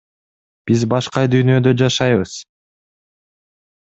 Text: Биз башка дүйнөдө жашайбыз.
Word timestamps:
Биз 0.69 0.85
башка 0.93 1.23
дүйнөдө 1.33 1.75
жашайбыз. 1.83 2.33